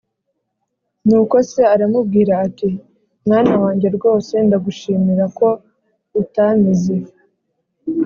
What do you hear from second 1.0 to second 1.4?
nuko